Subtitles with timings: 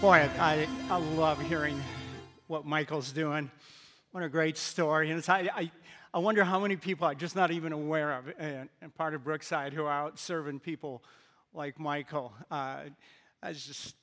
[0.00, 1.82] Boy, I, I love hearing
[2.46, 3.50] what Michael's doing.
[4.12, 5.10] What a great story.
[5.10, 5.72] And I, I,
[6.14, 9.24] I wonder how many people I'm just not even aware of, and, and part of
[9.24, 11.02] Brookside, who are out serving people
[11.52, 12.32] like Michael.
[12.48, 12.82] Uh,
[13.42, 13.96] that just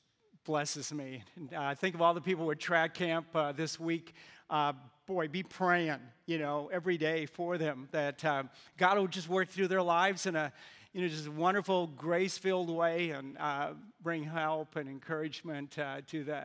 [0.43, 1.23] blesses me.
[1.37, 4.15] And, uh, think of all the people with track camp uh, this week.
[4.49, 4.73] Uh,
[5.07, 8.43] boy, be praying, you know, every day for them that uh,
[8.77, 10.51] God will just work through their lives in a,
[10.95, 13.71] you know, just a wonderful, grace filled way and uh,
[14.01, 16.43] bring help and encouragement uh, to, the,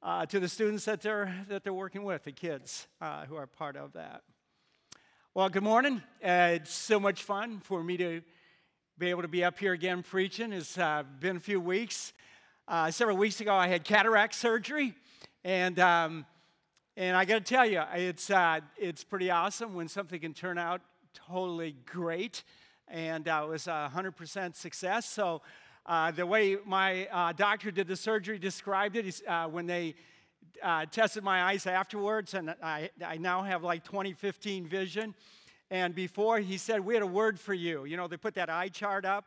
[0.00, 3.48] uh, to the students that they're, that they're working with, the kids uh, who are
[3.48, 4.22] part of that.
[5.34, 6.04] Well, good morning.
[6.24, 8.22] Uh, it's so much fun for me to
[8.96, 10.52] be able to be up here again preaching.
[10.52, 12.12] It's uh, been a few weeks.
[12.90, 14.94] several weeks ago, I had cataract surgery,
[15.42, 16.26] and um,
[16.96, 18.30] and I got to tell you, it's
[18.76, 20.80] it's pretty awesome when something can turn out
[21.12, 22.44] totally great
[22.88, 25.06] and uh, it was a 100% success.
[25.06, 25.42] So,
[25.86, 29.94] uh, the way my uh, doctor did the surgery described it uh, when they
[30.90, 35.14] tested my eyes afterwards, and I, I now have like 2015 vision.
[35.70, 37.84] And before, he said, We had a word for you.
[37.84, 39.26] You know, they put that eye chart up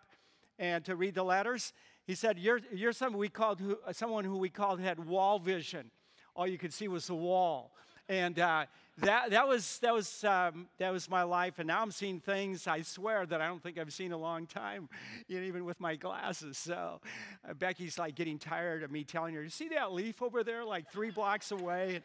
[0.57, 1.73] and to read the letters.
[2.05, 5.91] He said, You're, you're someone, we called who, someone who we called had wall vision.
[6.35, 7.75] All you could see was the wall.
[8.07, 8.65] And uh,
[8.99, 11.59] that, that was, that, was, um, that was my life.
[11.59, 14.47] And now I'm seeing things, I swear, that I don't think I've seen a long
[14.47, 14.89] time,
[15.27, 16.57] you know, even with my glasses.
[16.57, 16.99] So
[17.47, 20.65] uh, Becky's like getting tired of me telling her, You see that leaf over there,
[20.65, 22.01] like three blocks away?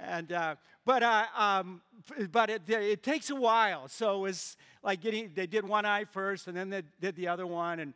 [0.00, 0.54] And, uh,
[0.86, 1.82] but uh, um,
[2.30, 3.88] but it, it takes a while.
[3.88, 7.28] So it was like getting, they did one eye first and then they did the
[7.28, 7.80] other one.
[7.80, 7.94] And,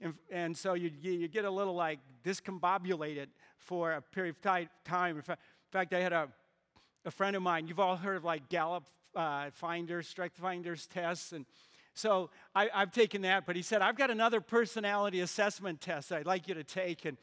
[0.00, 5.16] and, and so you, you get a little like discombobulated for a period of time.
[5.16, 5.22] In
[5.72, 6.28] fact, I had a,
[7.04, 11.32] a friend of mine, you've all heard of like Gallup uh, finders, strength finders tests.
[11.32, 11.46] And
[11.94, 16.26] so I, have taken that, but he said, I've got another personality assessment test I'd
[16.26, 17.04] like you to take.
[17.04, 17.16] And,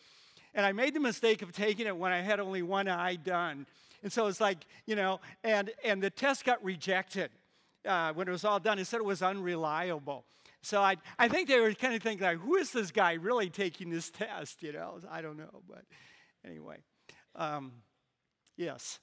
[0.53, 3.65] and I made the mistake of taking it when I had only one eye done.
[4.03, 7.31] And so it's like, you know, and, and the test got rejected
[7.85, 8.79] uh, when it was all done.
[8.79, 10.25] It said it was unreliable.
[10.61, 13.49] So I, I think they were kind of thinking, like, who is this guy really
[13.49, 14.63] taking this test?
[14.63, 15.61] You know, I don't know.
[15.69, 15.83] But
[16.43, 16.77] anyway,
[17.35, 17.71] um,
[18.57, 18.99] yes.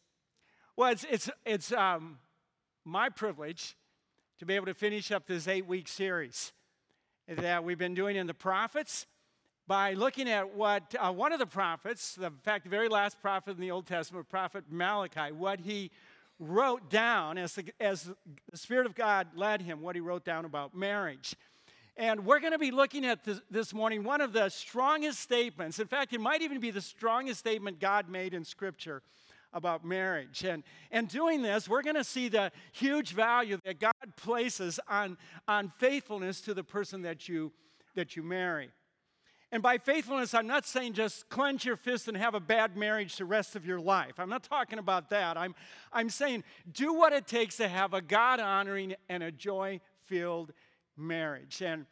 [0.74, 2.16] Well, it's, it's, it's um,
[2.86, 3.76] my privilege
[4.38, 6.54] to be able to finish up this eight week series
[7.28, 9.06] that we've been doing in the prophets
[9.66, 13.50] by looking at what uh, one of the prophets, in fact, the very last prophet
[13.50, 15.90] in the Old Testament, prophet Malachi, what he
[16.38, 18.10] wrote down as the, as
[18.50, 21.36] the Spirit of God led him, what he wrote down about marriage.
[21.98, 25.78] And we're going to be looking at this, this, morning one of the strongest statements.
[25.78, 29.02] In fact, it might even be the strongest statement God made in Scripture
[29.52, 30.44] about marriage.
[30.44, 35.18] And, and doing this, we're going to see the huge value that God places on,
[35.46, 37.52] on faithfulness to the person that you,
[37.94, 38.70] that you marry.
[39.52, 43.16] And by faithfulness, I'm not saying just clench your fist and have a bad marriage
[43.16, 44.14] the rest of your life.
[44.18, 45.36] I'm not talking about that.
[45.36, 45.54] I'm,
[45.92, 50.54] I'm saying do what it takes to have a God honoring and a joy filled
[50.96, 51.60] marriage.
[51.60, 51.84] And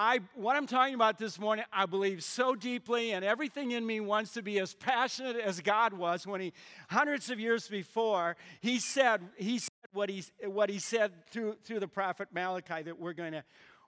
[0.00, 3.98] I, what I'm talking about this morning, I believe so deeply, and everything in me
[3.98, 6.52] wants to be as passionate as God was when He,
[6.88, 11.80] hundreds of years before, He said, He said what He, what he said through, through
[11.80, 13.42] the prophet Malachi that we're going to,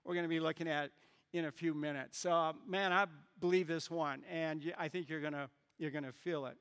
[0.04, 0.90] we're going to be looking at
[1.32, 2.18] in a few minutes.
[2.18, 3.06] So, man, I
[3.38, 6.56] believe this one, and I think you're going to, you're going to feel it.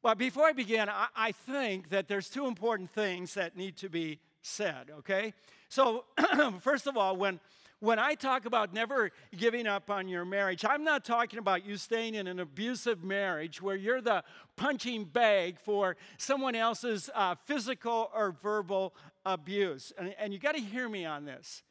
[0.00, 3.88] But before I begin, I, I think that there's two important things that need to
[3.88, 5.34] be said, okay?
[5.68, 6.04] So,
[6.60, 7.40] first of all, when
[7.80, 11.76] when I talk about never giving up on your marriage, I'm not talking about you
[11.76, 14.22] staying in an abusive marriage where you're the
[14.56, 19.92] punching bag for someone else's uh, physical or verbal abuse.
[19.98, 21.62] And, and you got to hear me on this.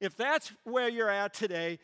[0.00, 1.78] If that's where you're at today,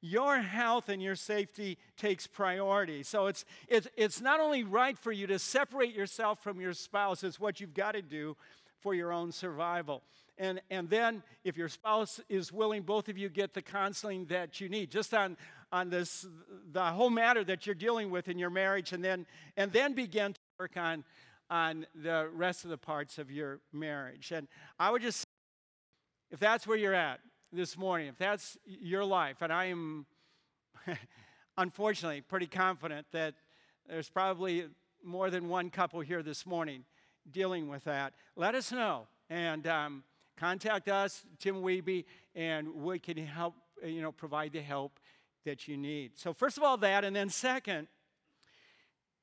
[0.00, 3.02] your health and your safety takes priority.
[3.02, 7.22] So it's, it's, it's not only right for you to separate yourself from your spouse,
[7.22, 8.36] it's what you've got to do
[8.80, 10.02] for your own survival.
[10.38, 14.60] And, and then, if your spouse is willing, both of you get the counseling that
[14.60, 15.36] you need, just on,
[15.72, 16.26] on this,
[16.70, 19.26] the whole matter that you're dealing with in your marriage, and then,
[19.56, 21.04] and then begin to work on,
[21.50, 24.30] on the rest of the parts of your marriage.
[24.30, 24.46] And
[24.78, 25.26] I would just,
[26.30, 27.18] if that's where you're at
[27.52, 30.06] this morning, if that's your life, and I am
[31.58, 33.34] unfortunately pretty confident that
[33.88, 34.66] there's probably
[35.02, 36.84] more than one couple here this morning
[37.30, 39.06] dealing with that, let us know.
[39.30, 40.04] And um,
[40.38, 42.04] contact us, Tim Weeby,
[42.34, 43.54] and we can help,
[43.84, 44.98] you know, provide the help
[45.44, 46.12] that you need.
[46.16, 47.88] So, first of all, that, and then second,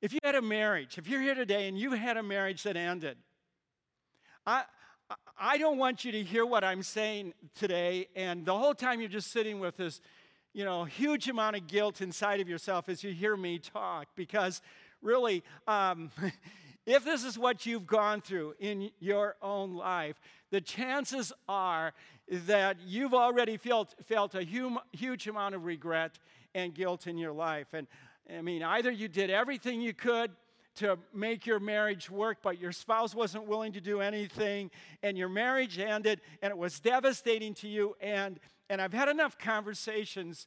[0.02, 2.76] if you had a marriage, if you're here today and you had a marriage that
[2.76, 3.16] ended,
[4.46, 4.64] I,
[5.38, 9.08] I don't want you to hear what I'm saying today, and the whole time you're
[9.08, 10.00] just sitting with this,
[10.52, 14.60] you know, huge amount of guilt inside of yourself as you hear me talk because
[15.00, 16.10] really, um,
[16.86, 21.92] if this is what you've gone through in your own life, the chances are
[22.28, 26.18] that you've already felt, felt a hum, huge amount of regret
[26.54, 27.68] and guilt in your life.
[27.72, 27.88] And
[28.32, 30.30] I mean, either you did everything you could
[30.76, 34.70] to make your marriage work, but your spouse wasn't willing to do anything,
[35.02, 37.96] and your marriage ended, and it was devastating to you.
[38.00, 38.38] And,
[38.68, 40.46] and I've had enough conversations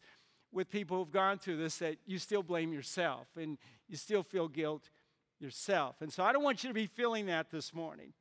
[0.51, 3.57] with people who've gone through this that you still blame yourself and
[3.87, 4.89] you still feel guilt
[5.39, 5.95] yourself.
[6.01, 8.13] And so I don't want you to be feeling that this morning.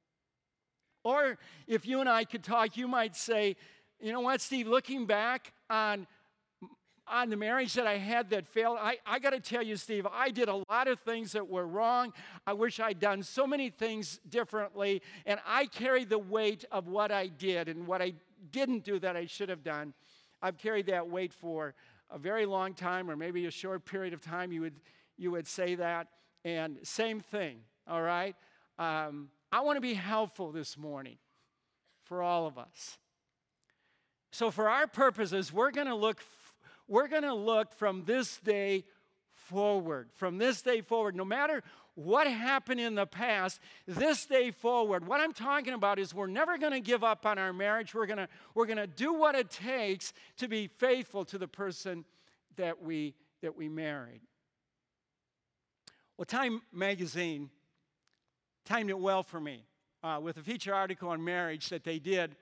[1.04, 3.56] Or if you and I could talk, you might say,
[4.00, 6.06] you know what, Steve, looking back on
[7.10, 10.06] on the marriage that I had that failed, I, I got to tell you, Steve,
[10.12, 12.12] I did a lot of things that were wrong.
[12.46, 17.10] I wish I'd done so many things differently, and I carry the weight of what
[17.10, 18.12] I did and what I
[18.52, 19.94] didn't do that I should have done.
[20.42, 21.74] I've carried that weight for
[22.10, 24.52] a very long time, or maybe a short period of time.
[24.52, 24.80] You would
[25.16, 26.08] you would say that,
[26.44, 27.60] and same thing.
[27.86, 28.36] All right.
[28.78, 31.16] Um, I want to be helpful this morning
[32.04, 32.98] for all of us.
[34.30, 36.22] So, for our purposes, we're going to look
[36.88, 38.84] we're going to look from this day
[39.32, 40.08] forward.
[40.14, 41.62] From this day forward, no matter
[41.94, 46.56] what happened in the past, this day forward, what I'm talking about is we're never
[46.56, 47.94] going to give up on our marriage.
[47.94, 51.48] We're going to we're going to do what it takes to be faithful to the
[51.48, 52.04] person
[52.56, 54.20] that we that we married.
[56.18, 57.48] Well, Time magazine
[58.64, 59.62] timed it well for me
[60.02, 62.34] uh, with a feature article on marriage that they did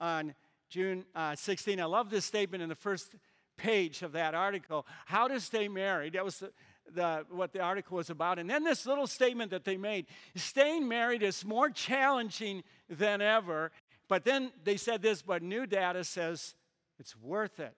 [0.00, 0.34] on
[0.70, 1.78] June uh, 16.
[1.78, 3.14] I love this statement in the first
[3.58, 6.14] page of that article how to stay married.
[6.14, 6.52] That was the,
[6.94, 8.38] the, what the article was about.
[8.38, 13.72] And then this little statement that they made staying married is more challenging than ever.
[14.08, 16.54] But then they said this, but new data says
[16.98, 17.76] it's worth it.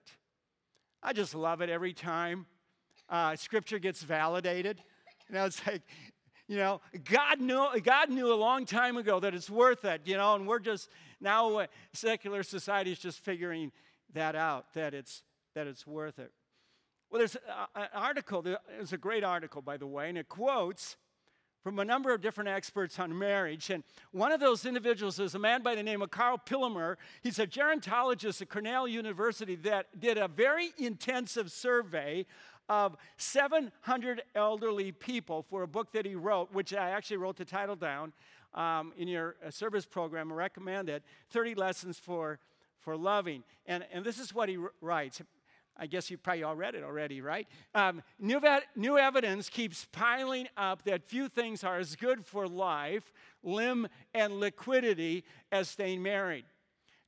[1.03, 2.45] I just love it every time
[3.09, 4.81] uh, scripture gets validated.
[5.31, 5.83] You know, it's like,
[6.49, 10.17] you know, God knew, God knew a long time ago that it's worth it, you
[10.17, 10.89] know, and we're just,
[11.21, 13.71] now secular society is just figuring
[14.13, 15.23] that out, that it's
[15.55, 16.31] that it's worth it.
[17.09, 17.37] Well, there's
[17.75, 20.97] an article, there's a great article, by the way, and it quotes
[21.63, 23.69] from a number of different experts on marriage.
[23.69, 26.97] And one of those individuals is a man by the name of Karl Pillemer.
[27.21, 32.25] He's a gerontologist at Cornell University that did a very intensive survey
[32.69, 37.45] of 700 elderly people for a book that he wrote, which I actually wrote the
[37.45, 38.13] title down
[38.53, 40.31] um, in your uh, service program.
[40.31, 42.39] I recommend it 30 Lessons for,
[42.79, 43.43] for Loving.
[43.65, 45.21] And, and this is what he writes.
[45.77, 47.47] I guess you probably all read it already, right?
[47.73, 48.39] Um, new,
[48.75, 53.11] new evidence keeps piling up that few things are as good for life,
[53.41, 56.45] limb, and liquidity as staying married.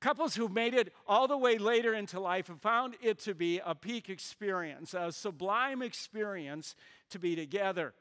[0.03, 3.61] Couples who've made it all the way later into life have found it to be
[3.65, 6.75] a peak experience, a sublime experience
[7.11, 7.94] to be together.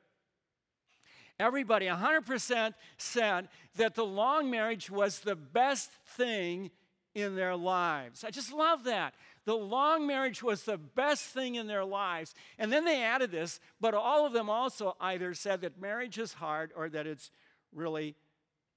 [1.39, 6.73] Everybody, 100%, said that the long marriage was the best thing
[7.15, 8.25] in their lives.
[8.25, 9.15] I just love that.
[9.45, 12.35] The long marriage was the best thing in their lives.
[12.59, 16.33] And then they added this, but all of them also either said that marriage is
[16.33, 17.31] hard or that it's
[17.73, 18.17] really,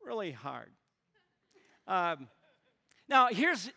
[0.05, 0.69] really hard.
[1.87, 2.27] Um,
[3.07, 3.69] now, here's,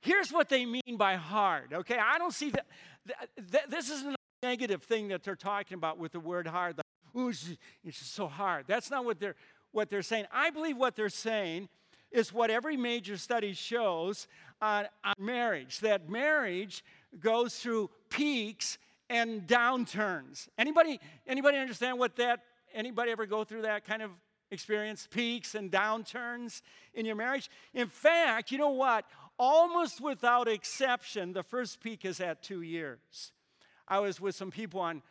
[0.00, 1.98] here's what they mean by hard, okay?
[1.98, 2.66] I don't see that.
[3.06, 6.76] Th- th- this isn't a negative thing that they're talking about with the word hard.
[6.76, 6.84] Like,
[7.16, 7.50] Ooh, it's,
[7.84, 8.66] it's so hard.
[8.68, 9.34] That's not what they're,
[9.72, 10.26] what they're saying.
[10.32, 11.68] I believe what they're saying
[12.10, 14.28] is what every major study shows
[14.60, 16.84] on, on marriage that marriage
[17.20, 18.78] goes through peaks
[19.10, 20.48] and downturns.
[20.58, 22.40] Anybody, anybody understand what that,
[22.74, 24.10] anybody ever go through that kind of
[24.50, 25.08] experience?
[25.10, 26.62] Peaks and downturns
[26.94, 27.50] in your marriage?
[27.74, 29.04] In fact, you know what?
[29.38, 33.32] Almost without exception, the first peak is at two years.
[33.86, 35.02] I was with some people on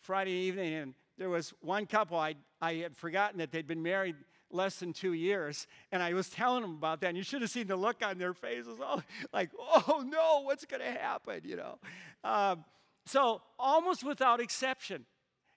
[0.00, 4.16] Friday evening, and there was one couple I, I had forgotten that they'd been married
[4.50, 5.66] less than two years.
[5.92, 8.18] And I was telling them about that, and you should have seen the look on
[8.18, 11.78] their faces, oh, like, oh no, what's going to happen, you know?
[12.24, 12.64] Um,
[13.04, 15.04] so, almost without exception,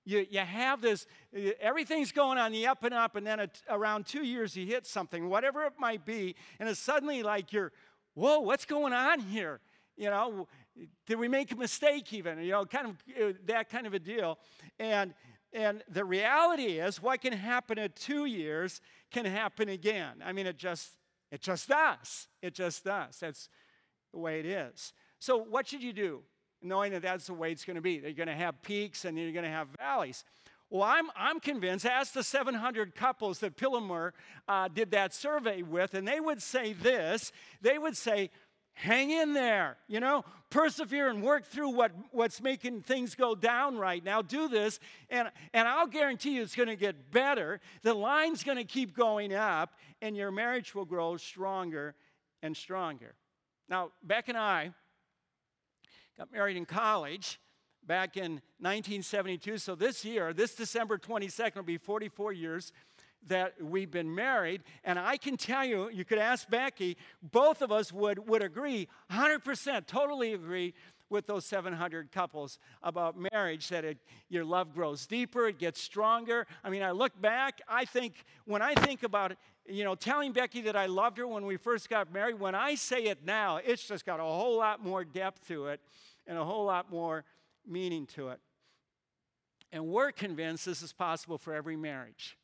[0.10, 1.06] you, you have this,
[1.62, 5.30] everything's going on the up and up, and then around two years you hit something,
[5.30, 7.72] whatever it might be, and it's suddenly like you're,
[8.16, 9.60] whoa, what's going on here?
[9.96, 10.48] You know,
[11.06, 12.42] did we make a mistake even?
[12.42, 14.40] You know, kind of uh, that kind of a deal.
[14.80, 15.14] And
[15.52, 20.24] and the reality is, what can happen at two years can happen again.
[20.24, 20.92] I mean, it just
[21.32, 22.28] it just does.
[22.42, 23.18] It just does.
[23.20, 23.50] That's
[24.14, 24.94] the way it is.
[25.20, 26.22] So, what should you do,
[26.62, 27.94] knowing that that's the way it's going to be?
[27.94, 30.24] You're going to have peaks and you're going to have valleys.
[30.70, 34.12] Well, I'm, I'm convinced, ask the 700 couples that Pillemer
[34.48, 38.30] uh, did that survey with, and they would say this they would say,
[38.74, 43.78] hang in there, you know, persevere and work through what, what's making things go down
[43.78, 44.22] right now.
[44.22, 47.60] Do this, and, and I'll guarantee you it's going to get better.
[47.82, 51.96] The line's going to keep going up, and your marriage will grow stronger
[52.42, 53.16] and stronger.
[53.68, 54.72] Now, Beck and I
[56.20, 57.40] got married in college
[57.88, 59.58] back in 1972.
[59.58, 62.74] So this year, this December 22nd, will be 44 years
[63.28, 64.64] that we've been married.
[64.84, 68.90] And I can tell you, you could ask Becky, both of us would, would agree,
[69.10, 70.74] 100%, totally agree
[71.10, 73.98] with those 700 couples about marriage that it,
[74.28, 76.48] your love grows deeper, it gets stronger.
[76.66, 79.38] I mean, I look back, I think, when I think about
[79.70, 82.76] you know, telling Becky that I loved her when we first got married, when I
[82.76, 85.80] say it now, it's just got a whole lot more depth to it
[86.30, 87.26] and a whole lot more
[87.68, 88.40] meaning to it.
[89.72, 92.38] And we're convinced this is possible for every marriage,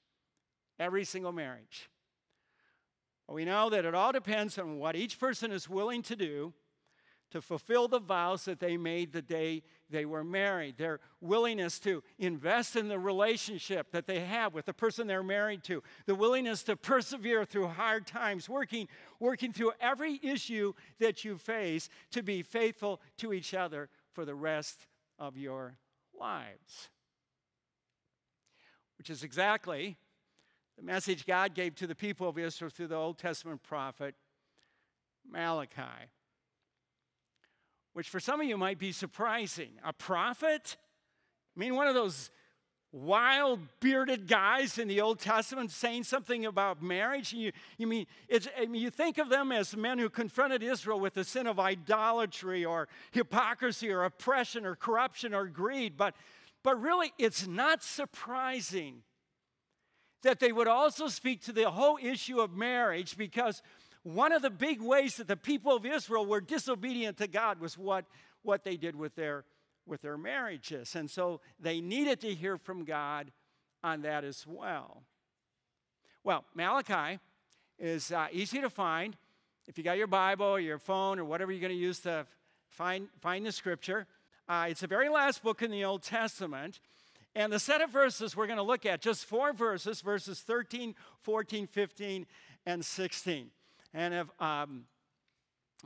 [0.80, 1.90] every single marriage.
[3.30, 6.54] We know that it all depends on what each person is willing to do
[7.32, 10.78] to fulfill the vows that they made the day they were married.
[10.78, 15.64] Their willingness to invest in the relationship that they have with the person they're married
[15.66, 15.84] to.
[16.06, 18.88] The willingness to persevere through hard times, working,
[19.20, 24.36] working through every issue that you face to be faithful to each other for the
[24.36, 24.88] rest
[25.20, 25.78] of your
[26.20, 26.90] lives.
[28.98, 29.98] Which is exactly
[30.78, 34.16] the message God gave to the people of Israel through the Old Testament prophet
[35.30, 36.10] Malachi.
[37.96, 39.70] Which for some of you might be surprising.
[39.82, 40.76] A prophet?
[41.56, 42.30] I mean, one of those
[42.92, 47.32] wild bearded guys in the Old Testament saying something about marriage.
[47.32, 51.14] You, you mean I mean, you think of them as men who confronted Israel with
[51.14, 56.16] the sin of idolatry or hypocrisy or oppression or corruption or greed, but,
[56.64, 59.04] but really it's not surprising
[60.24, 63.62] that they would also speak to the whole issue of marriage because
[64.06, 67.76] one of the big ways that the people of Israel were disobedient to God was
[67.76, 68.06] what,
[68.44, 69.46] what they did with their
[69.88, 70.96] with their marriages.
[70.96, 73.32] And so they needed to hear from God
[73.84, 75.04] on that as well.
[76.24, 77.20] Well, Malachi
[77.78, 79.16] is uh, easy to find.
[79.68, 82.26] If you got your Bible or your phone or whatever you're going to use to
[82.68, 84.08] find, find the scripture,
[84.48, 86.80] uh, it's the very last book in the Old Testament.
[87.36, 90.96] And the set of verses we're going to look at, just four verses, verses 13,
[91.22, 92.26] 14, 15,
[92.66, 93.52] and 16.
[93.96, 94.84] And if um,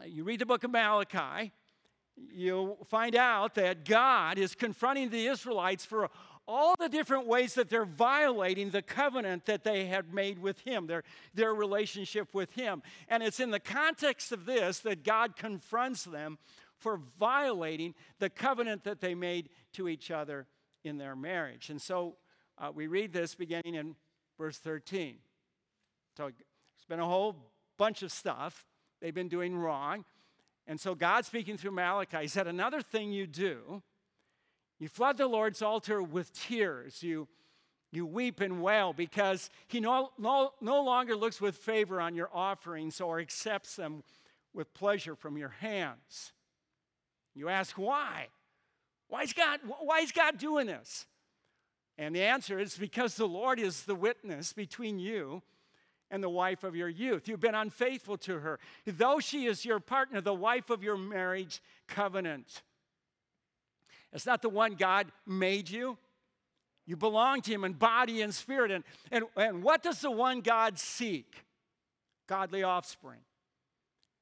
[0.04, 1.51] you read the book of Malachi,
[2.34, 6.10] you'll find out that God is confronting the Israelites for
[6.48, 10.88] all the different ways that they're violating the covenant that they had made with Him,
[10.88, 11.04] their,
[11.36, 12.82] their relationship with Him.
[13.10, 16.39] And it's in the context of this that God confronts them
[16.80, 20.48] for violating the covenant that they made to each other
[20.84, 21.70] in their marriage.
[21.70, 22.16] And so
[22.58, 23.96] uh, we read this beginning in
[24.36, 25.18] verse 13.
[26.18, 27.49] So there's been a whole
[27.79, 28.65] bunch of stuff
[29.01, 30.05] they've been doing wrong.
[30.67, 33.81] And so God speaking through Malachi He said, Another thing you do,
[34.79, 37.01] you flood the Lord's altar with tears.
[37.01, 37.27] You,
[37.91, 42.29] you weep and wail because he no, no, no longer looks with favor on your
[42.31, 44.03] offerings or accepts them
[44.53, 46.33] with pleasure from your hands.
[47.33, 48.27] You ask, why?
[49.07, 51.07] Why is God, why is God doing this?
[51.98, 55.41] And the answer is because the Lord is the witness between you
[56.12, 57.28] and the wife of your youth.
[57.28, 61.62] You've been unfaithful to her, though she is your partner, the wife of your marriage
[61.88, 62.62] covenant.
[64.12, 65.98] It's not the one God made you.
[66.86, 68.72] You belong to Him in body and spirit.
[68.72, 71.44] And, and, and what does the one God seek?
[72.28, 73.20] Godly offspring.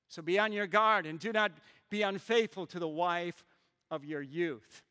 [0.09, 1.51] So be on your guard and do not
[1.89, 3.45] be unfaithful to the wife
[3.89, 4.83] of your youth.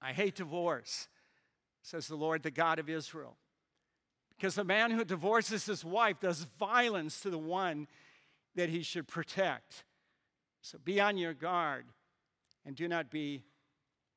[0.00, 1.08] I hate divorce,
[1.82, 3.36] says the Lord, the God of Israel.
[4.36, 7.86] Because the man who divorces his wife does violence to the one
[8.54, 9.84] that he should protect.
[10.60, 11.86] So be on your guard
[12.64, 13.42] and do not be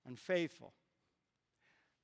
[0.08, 0.74] unfaithful.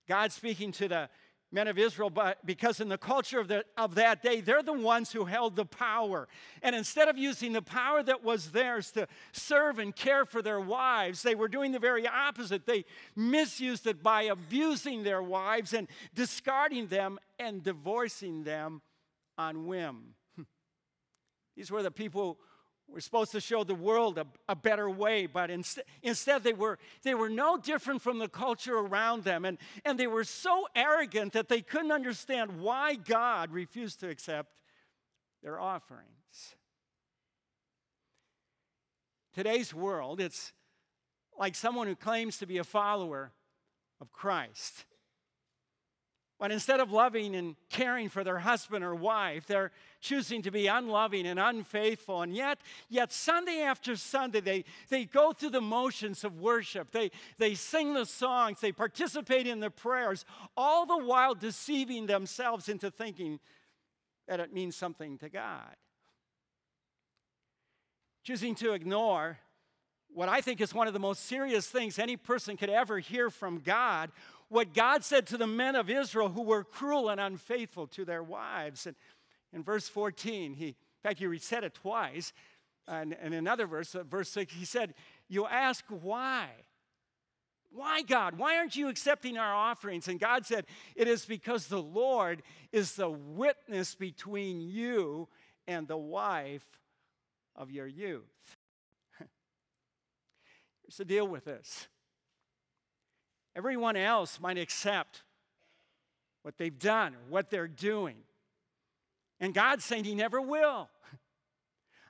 [0.08, 1.10] God speaking to the
[1.51, 4.72] men of Israel, but because in the culture of, the, of that day, they're the
[4.72, 6.27] ones who held the power.
[6.62, 10.62] And instead of using the power that was theirs to serve and care for their
[10.62, 12.65] wives, they were doing the very opposite.
[12.65, 18.81] They misused it by abusing their wives and discarding them and divorcing them
[19.38, 20.15] on whim.
[21.58, 22.39] These were the people
[22.91, 26.77] we're supposed to show the world a, a better way, but inst- instead they were,
[27.03, 29.45] they were no different from the culture around them.
[29.45, 34.51] And, and they were so arrogant that they couldn't understand why God refused to accept
[35.41, 36.07] their offerings.
[39.33, 40.51] Today's world, it's
[41.39, 43.31] like someone who claims to be a follower
[44.01, 44.86] of Christ.
[46.38, 49.71] But instead of loving and caring for their husband or wife, they're
[50.01, 52.22] choosing to be unloving and unfaithful.
[52.22, 56.91] And yet, yet Sunday after Sunday, they, they go through the motions of worship.
[56.91, 60.25] They, they sing the songs, they participate in the prayers,
[60.58, 63.39] all the while deceiving themselves into thinking
[64.27, 65.75] that it means something to God.
[68.24, 69.39] Choosing to ignore
[70.13, 73.29] what I think is one of the most serious things any person could ever hear
[73.29, 74.12] from God
[74.50, 78.22] what God said to the men of Israel who were cruel and unfaithful to their
[78.22, 78.86] wives.
[78.86, 78.98] And
[79.53, 82.34] in verse 14, he, in fact, he said it twice.
[82.88, 84.93] And in another verse, uh, verse 6, he said,
[85.27, 86.50] You ask why?
[87.74, 88.38] Why, God?
[88.38, 90.08] Why aren't you accepting our offerings?
[90.08, 90.65] And God said,
[90.96, 95.27] It is because the Lord is the witness between you
[95.67, 96.65] and the wife
[97.55, 98.58] of your youth.
[99.20, 101.88] Here's the deal with this
[103.55, 105.24] Everyone else might accept
[106.43, 108.17] what they've done what they're doing.
[109.41, 110.88] And God's saying He never will.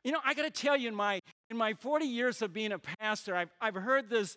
[0.03, 1.21] You know, I got to tell you, in my,
[1.51, 4.35] in my 40 years of being a pastor, I've, I've heard this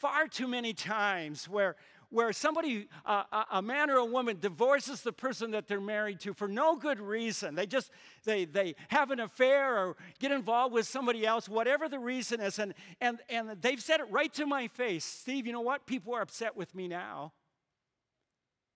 [0.00, 1.76] far too many times where,
[2.08, 6.32] where somebody, uh, a man or a woman, divorces the person that they're married to
[6.32, 7.54] for no good reason.
[7.54, 7.90] They just,
[8.24, 12.58] they, they have an affair or get involved with somebody else, whatever the reason is.
[12.58, 15.86] And, and, and they've said it right to my face Steve, you know what?
[15.86, 17.32] People are upset with me now.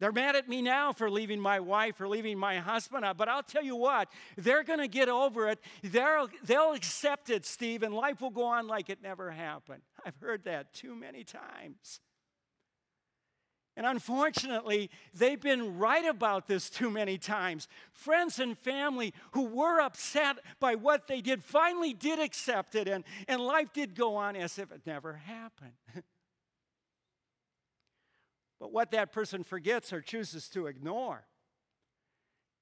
[0.00, 3.42] They're mad at me now for leaving my wife or leaving my husband, but I'll
[3.42, 5.60] tell you what, they're going to get over it.
[5.82, 9.82] They'll, they'll accept it, Steve, and life will go on like it never happened.
[10.04, 12.00] I've heard that too many times.
[13.76, 17.68] And unfortunately, they've been right about this too many times.
[17.92, 23.04] Friends and family who were upset by what they did finally did accept it, and,
[23.28, 25.72] and life did go on as if it never happened.
[28.60, 31.24] but what that person forgets or chooses to ignore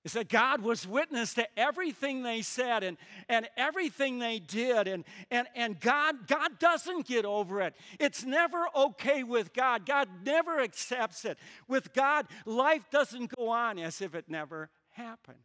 [0.04, 2.96] is that God was witness to everything they said and,
[3.28, 4.86] and everything they did.
[4.86, 7.74] And, and, and God, God doesn't get over it.
[7.98, 9.84] It's never okay with God.
[9.84, 11.36] God never accepts it.
[11.66, 15.36] With God, life doesn't go on as if it never happened.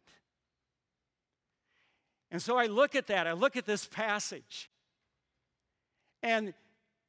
[2.32, 4.70] And so I look at that, I look at this passage.
[6.22, 6.54] And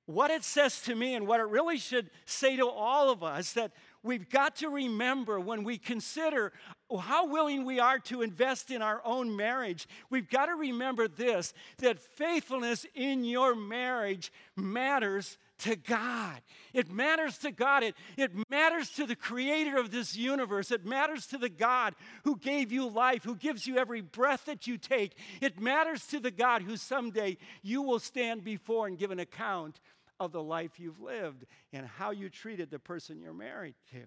[0.06, 3.52] what it says to me and what it really should say to all of us
[3.52, 6.52] that we've got to remember when we consider
[7.00, 11.54] how willing we are to invest in our own marriage, we've got to remember this
[11.78, 16.40] that faithfulness in your marriage matters to God.
[16.72, 17.82] It matters to God.
[17.82, 20.70] It, it matters to the creator of this universe.
[20.70, 24.66] It matters to the God who gave you life, who gives you every breath that
[24.66, 25.16] you take.
[25.40, 29.80] It matters to the God who someday you will stand before and give an account
[30.20, 33.98] of the life you've lived and how you treated the person you're married to.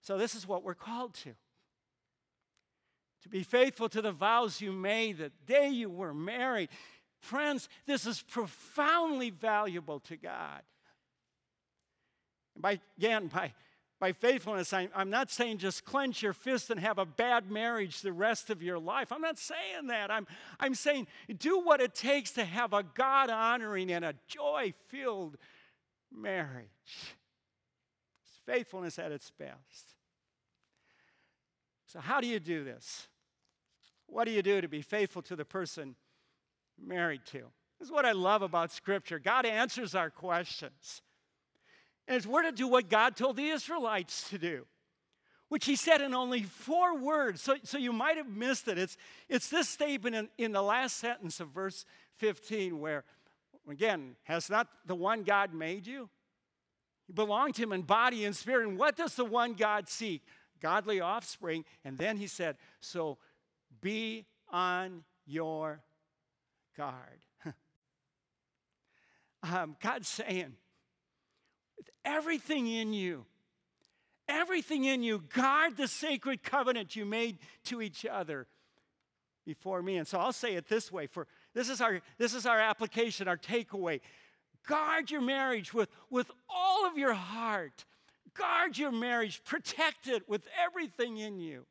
[0.00, 1.34] So, this is what we're called to
[3.22, 6.68] to be faithful to the vows you made the day you were married.
[7.20, 10.62] Friends, this is profoundly valuable to God.
[12.56, 13.52] by, again, by
[14.02, 18.00] by faithfulness, I, am not saying just clench your fist and have a bad marriage
[18.00, 19.12] the rest of your life.
[19.12, 20.10] I'm not saying that.
[20.10, 20.26] I'm,
[20.58, 21.06] I'm saying
[21.38, 25.36] do what it takes to have a God honoring and a joy filled
[26.12, 26.66] marriage.
[26.88, 29.94] It's faithfulness at its best.
[31.86, 33.06] So, how do you do this?
[34.08, 35.94] What do you do to be faithful to the person
[36.76, 37.38] married to?
[37.78, 39.20] This is what I love about Scripture.
[39.20, 41.02] God answers our questions.
[42.08, 44.66] And it's we're to do what God told the Israelites to do,
[45.48, 47.42] which he said in only four words.
[47.42, 48.78] So, so you might have missed it.
[48.78, 48.96] It's,
[49.28, 51.84] it's this statement in, in the last sentence of verse
[52.16, 53.04] 15 where,
[53.70, 56.08] again, has not the one God made you?
[57.08, 58.68] You belong to him in body and spirit.
[58.68, 60.22] And what does the one God seek?
[60.60, 61.64] Godly offspring.
[61.84, 63.18] And then he said, So
[63.80, 65.80] be on your
[66.76, 67.24] guard.
[69.42, 70.54] um, God's saying,
[72.04, 73.24] everything in you.
[74.28, 75.22] Everything in you.
[75.34, 78.46] Guard the sacred covenant you made to each other
[79.44, 79.96] before me.
[79.96, 83.28] And so I'll say it this way for this is our this is our application,
[83.28, 84.00] our takeaway.
[84.66, 87.84] Guard your marriage with, with all of your heart.
[88.34, 91.66] Guard your marriage, protect it with everything in you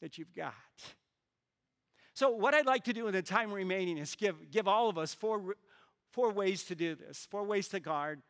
[0.00, 0.54] that you've got.
[2.14, 4.96] So, what I'd like to do in the time remaining is give, give all of
[4.96, 5.56] us four,
[6.12, 8.22] four ways to do this, four ways to guard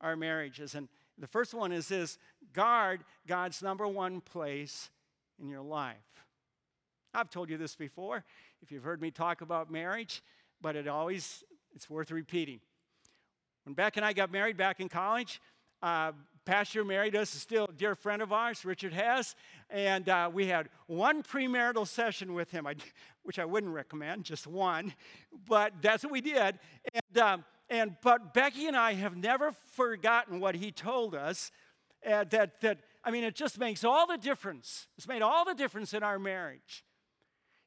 [0.00, 0.74] our marriages.
[0.74, 2.18] And the first one is this
[2.52, 4.90] guard God's number one place
[5.40, 5.96] in your life.
[7.14, 8.24] I've told you this before
[8.62, 10.22] if you've heard me talk about marriage,
[10.60, 11.42] but it always
[11.74, 12.60] it's worth repeating.
[13.64, 15.40] When Beck and I got married back in college,
[15.82, 16.12] uh,
[16.44, 19.34] pastor married us, still a dear friend of ours, Richard Hess,
[19.68, 22.66] and uh, we had one premarital session with him,
[23.22, 24.94] which I wouldn't recommend, just one,
[25.46, 26.58] but that's what we did.
[26.94, 31.50] And, um, and but Becky and I have never forgotten what he told us.
[32.06, 34.86] Uh, that that I mean, it just makes all the difference.
[34.96, 36.84] It's made all the difference in our marriage.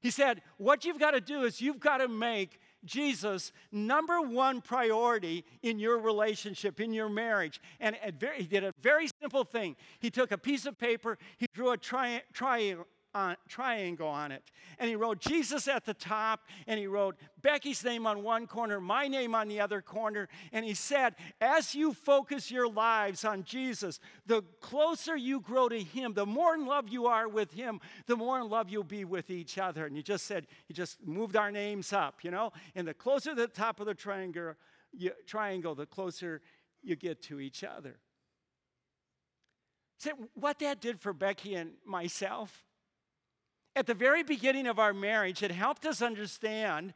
[0.01, 4.61] He said, What you've got to do is you've got to make Jesus number one
[4.61, 7.61] priority in your relationship, in your marriage.
[7.79, 7.95] And
[8.35, 9.75] he did a very simple thing.
[9.99, 14.43] He took a piece of paper, he drew a tri- triangle on, triangle on it.
[14.79, 18.79] And he wrote Jesus at the top, and he wrote Becky's name on one corner,
[18.79, 20.27] my name on the other corner.
[20.51, 25.79] And he said, as you focus your lives on Jesus, the closer you grow to
[25.79, 29.05] him, the more in love you are with him, the more in love you'll be
[29.05, 29.85] with each other.
[29.85, 32.51] And he just said, he just moved our names up, you know?
[32.75, 34.53] And the closer to the top of the triangle,
[34.91, 36.41] you, triangle the closer
[36.81, 37.97] you get to each other.
[39.99, 42.63] See, what that did for Becky and myself
[43.75, 46.93] at the very beginning of our marriage, it helped us understand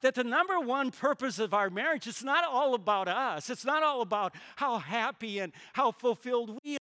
[0.00, 3.48] that the number one purpose of our marriage is not all about us.
[3.48, 6.76] It's not all about how happy and how fulfilled we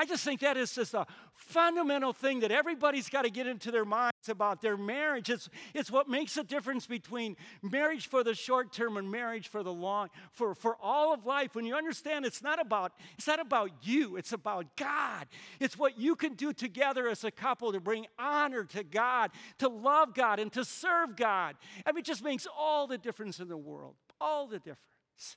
[0.00, 3.70] I just think that is just a fundamental thing that everybody's got to get into
[3.70, 5.28] their minds about their marriage.
[5.28, 9.62] It's, it's what makes a difference between marriage for the short term and marriage for
[9.62, 11.54] the long, for, for all of life.
[11.54, 15.26] When you understand it's not about, it's not about you, it's about God.
[15.60, 19.68] It's what you can do together as a couple to bring honor to God, to
[19.68, 21.56] love God, and to serve God.
[21.84, 23.96] I mean, it just makes all the difference in the world.
[24.18, 25.36] All the difference.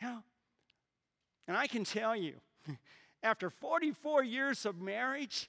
[0.00, 0.22] You?
[1.46, 2.36] And I can tell you,
[3.22, 5.48] after 44 years of marriage,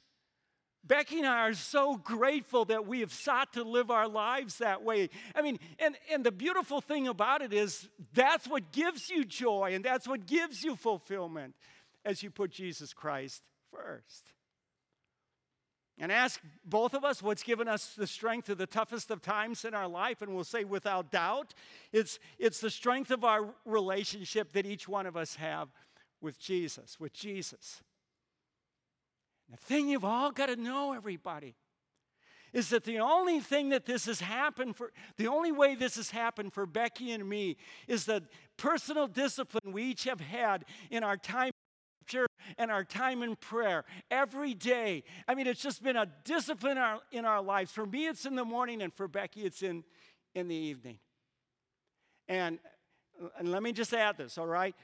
[0.84, 4.84] Becky and I are so grateful that we have sought to live our lives that
[4.84, 5.10] way.
[5.36, 9.73] I mean, and, and the beautiful thing about it is that's what gives you joy
[9.73, 11.55] and that's what gives you fulfillment
[12.05, 14.34] as you put Jesus Christ first.
[16.01, 19.65] And ask both of us what's given us the strength of the toughest of times
[19.65, 21.53] in our life, and we'll say without doubt,
[21.91, 25.67] it's, it's the strength of our relationship that each one of us have
[26.21, 27.82] with Jesus, with Jesus.
[29.49, 31.55] The thing you've all got to know, everybody,
[32.53, 36.12] is that the only thing that this has happened for, the only way this has
[36.12, 38.23] happened for Becky and me is the
[38.58, 41.51] personal discipline we each have had in our time
[42.58, 45.03] and our time in prayer every day.
[45.27, 47.71] I mean, it's just been a discipline in our, in our lives.
[47.71, 49.84] For me, it's in the morning, and for Becky, it's in,
[50.34, 50.97] in the evening.
[52.27, 52.58] And,
[53.38, 54.75] and let me just add this, all right?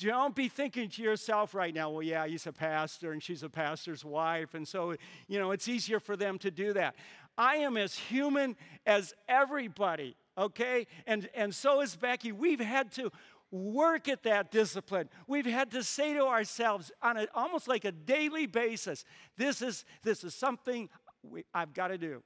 [0.00, 3.48] Don't be thinking to yourself right now, well, yeah, he's a pastor and she's a
[3.48, 4.54] pastor's wife.
[4.54, 4.94] And so,
[5.26, 6.94] you know, it's easier for them to do that.
[7.36, 8.56] I am as human
[8.86, 10.86] as everybody, okay?
[11.06, 12.30] And, and so is Becky.
[12.30, 13.10] We've had to
[13.50, 15.08] work at that discipline.
[15.26, 19.04] We've had to say to ourselves on a, almost like a daily basis,
[19.36, 20.88] this is, this is something
[21.22, 22.22] we, I've got to do.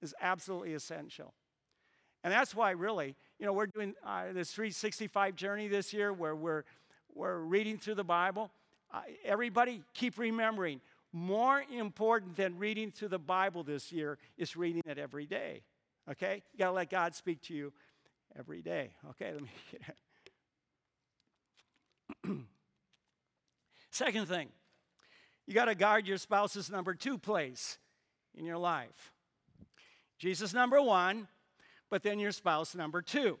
[0.00, 1.32] It's absolutely essential.
[2.24, 6.36] And that's why, really, you know, we're doing uh, this 365 journey this year where
[6.36, 6.64] we're,
[7.14, 8.50] we're reading through the Bible.
[8.92, 10.80] Uh, everybody, keep remembering
[11.12, 15.62] more important than reading through the Bible this year is reading it every day.
[16.10, 16.42] Okay?
[16.52, 17.72] You got to let God speak to you
[18.38, 18.90] every day.
[19.10, 19.80] Okay, let me get
[22.24, 22.36] it.
[23.90, 24.48] Second thing,
[25.46, 27.78] you got to guard your spouse's number two place
[28.34, 29.12] in your life.
[30.18, 31.28] Jesus, number one,
[31.92, 33.38] but then your spouse number two.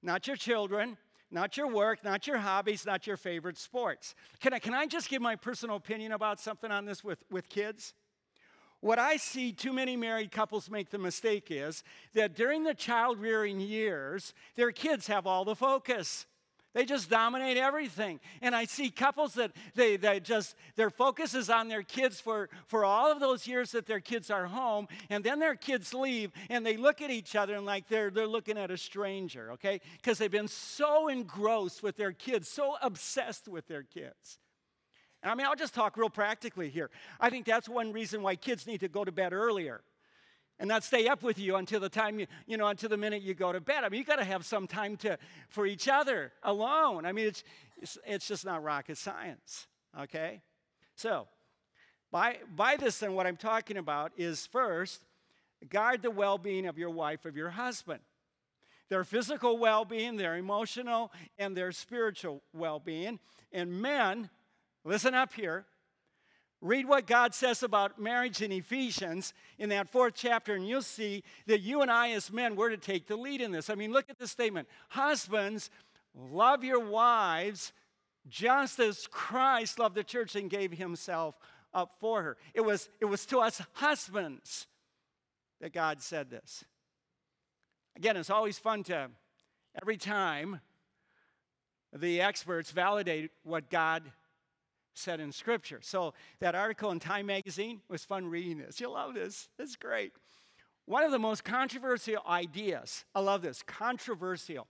[0.00, 0.96] Not your children,
[1.28, 4.14] not your work, not your hobbies, not your favorite sports.
[4.38, 7.48] Can I, can I just give my personal opinion about something on this with, with
[7.48, 7.94] kids?
[8.78, 11.82] What I see too many married couples make the mistake is
[12.14, 16.26] that during the child rearing years, their kids have all the focus.
[16.78, 18.20] They just dominate everything.
[18.40, 22.48] And I see couples that they, they just, their focus is on their kids for,
[22.68, 24.86] for all of those years that their kids are home.
[25.10, 28.28] And then their kids leave and they look at each other and like they're, they're
[28.28, 29.80] looking at a stranger, okay?
[29.96, 34.38] Because they've been so engrossed with their kids, so obsessed with their kids.
[35.20, 36.90] And I mean, I'll just talk real practically here.
[37.18, 39.80] I think that's one reason why kids need to go to bed earlier
[40.58, 43.22] and not stay up with you until the time you, you know, until the minute
[43.22, 43.84] you go to bed.
[43.84, 45.18] I mean, you got to have some time to,
[45.48, 47.06] for each other alone.
[47.06, 47.44] I mean, it's,
[47.80, 49.66] it's, it's just not rocket science,
[49.98, 50.40] okay?
[50.96, 51.28] So,
[52.10, 55.04] by, by this, then, what I'm talking about is first,
[55.68, 58.00] guard the well being of your wife, of your husband.
[58.88, 63.20] Their physical well being, their emotional, and their spiritual well being.
[63.52, 64.30] And men,
[64.84, 65.66] listen up here,
[66.60, 71.22] Read what God says about marriage in Ephesians in that fourth chapter, and you'll see
[71.46, 73.70] that you and I, as men, we're to take the lead in this.
[73.70, 75.70] I mean, look at this statement Husbands,
[76.14, 77.72] love your wives
[78.28, 81.38] just as Christ loved the church and gave himself
[81.72, 82.36] up for her.
[82.54, 84.66] It was, it was to us husbands
[85.60, 86.64] that God said this.
[87.96, 89.10] Again, it's always fun to,
[89.80, 90.60] every time,
[91.92, 94.10] the experts validate what God
[94.98, 95.80] said in Scripture.
[95.82, 98.80] So that article in Time Magazine was fun reading this.
[98.80, 99.48] You'll love this.
[99.58, 100.12] It's great.
[100.84, 104.66] One of the most controversial ideas, I love this, controversial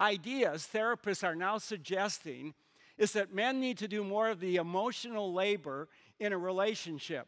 [0.00, 2.54] ideas therapists are now suggesting
[2.98, 5.88] is that men need to do more of the emotional labor
[6.20, 7.26] in a relationship.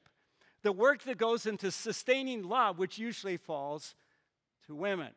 [0.63, 3.95] The work that goes into sustaining love, which usually falls
[4.67, 5.11] to women.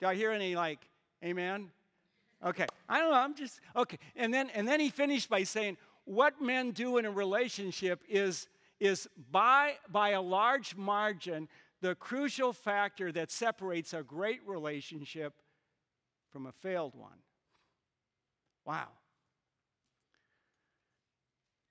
[0.00, 0.80] Do I hear any like,
[1.24, 1.70] amen?
[2.44, 2.66] Okay.
[2.88, 3.98] I don't know, I'm just okay.
[4.16, 8.48] And then and then he finished by saying, what men do in a relationship is
[8.80, 11.48] is by by a large margin
[11.80, 15.34] the crucial factor that separates a great relationship
[16.32, 17.18] from a failed one.
[18.64, 18.88] Wow.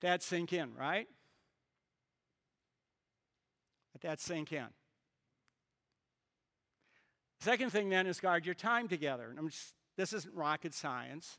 [0.00, 1.08] That sink in, right?
[3.94, 4.66] Let that sink in.
[7.40, 9.34] Second thing then is guard your time together.
[9.48, 11.38] Just, this isn't rocket science.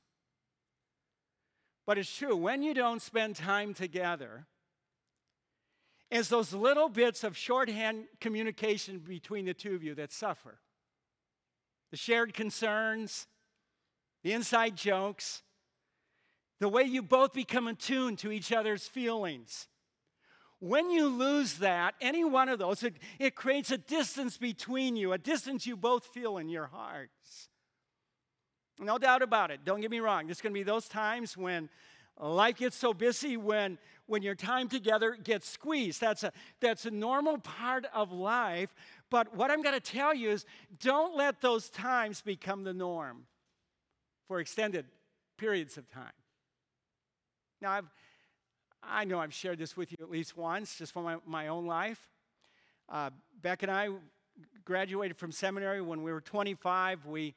[1.86, 2.36] But it's true.
[2.36, 4.46] When you don't spend time together,
[6.10, 10.60] it's those little bits of shorthand communication between the two of you that suffer.
[11.92, 13.28] The shared concerns,
[14.24, 15.44] the inside jokes,
[16.60, 19.68] the way you both become attuned to each other's feelings.
[20.60, 25.12] When you lose that, any one of those, it, it creates a distance between you,
[25.12, 27.50] a distance you both feel in your hearts.
[28.80, 29.62] No doubt about it.
[29.64, 30.26] Don't get me wrong.
[30.26, 31.70] There's going to be those times when
[32.20, 36.02] life gets so busy, when, when your time together gets squeezed.
[36.02, 38.74] That's a, that's a normal part of life.
[39.10, 40.46] But what I'm going to tell you is
[40.82, 43.26] don't let those times become the norm
[44.28, 44.86] for extended
[45.38, 46.12] periods of time.
[47.62, 47.90] Now, I've,
[48.84, 51.66] I know I've shared this with you at least once, just from my, my own
[51.66, 52.10] life.
[52.90, 53.10] Uh,
[53.42, 53.90] Beck and I
[54.64, 57.06] graduated from seminary when we were 25.
[57.06, 57.36] We,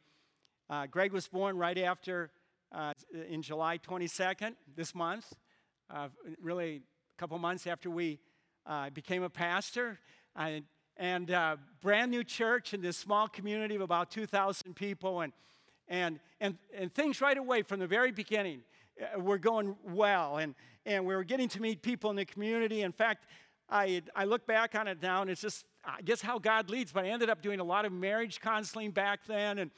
[0.70, 2.30] uh, Greg was born right after,
[2.72, 2.92] uh,
[3.28, 5.32] in July 22nd, this month,
[5.90, 6.08] uh,
[6.42, 8.18] really a couple months after we
[8.66, 9.98] uh, became a pastor.
[10.96, 15.22] and uh, brand new church in this small community of about 2,000 people.
[15.22, 15.32] And,
[15.88, 18.60] and, and, and things right away from the very beginning
[19.00, 20.54] uh, were going well, and,
[20.84, 22.82] and we were getting to meet people in the community.
[22.82, 23.24] In fact,
[23.70, 26.92] I, I look back on it now, and it's just, I guess, how God leads.
[26.92, 29.70] But I ended up doing a lot of marriage counseling back then, and,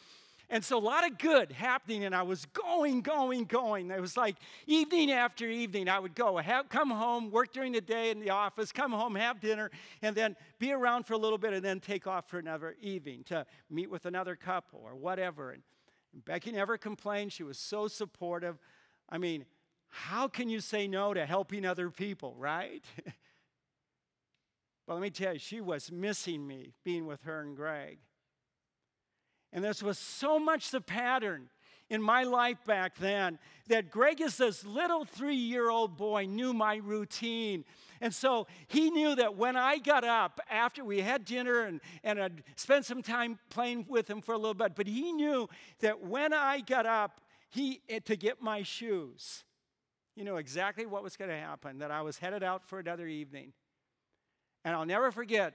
[0.53, 3.91] and so a lot of good happening, and I was going, going, going.
[3.93, 4.37] It was like
[4.67, 8.31] evening after evening, I would go, have, come home, work during the day in the
[8.31, 9.71] office, come home, have dinner,
[10.03, 13.23] and then be around for a little bit, and then take off for another evening
[13.27, 15.53] to meet with another couple or whatever.
[15.53, 15.63] And,
[16.13, 17.33] and Becky never complained.
[17.33, 18.59] She was so supportive.
[19.09, 19.45] I mean,
[19.89, 22.85] how can you say no to helping other people, right?
[24.87, 27.99] but let me tell you, she was missing me being with her and Greg.
[29.53, 31.49] And this was so much the pattern
[31.89, 36.53] in my life back then that Greg, as this little three year old boy, knew
[36.53, 37.65] my routine.
[38.01, 42.23] And so he knew that when I got up after we had dinner and, and
[42.23, 45.49] I'd spent some time playing with him for a little bit, but he knew
[45.81, 49.45] that when I got up, he eh, to get my shoes.
[50.15, 53.07] You know exactly what was going to happen, that I was headed out for another
[53.07, 53.53] evening.
[54.65, 55.55] And I'll never forget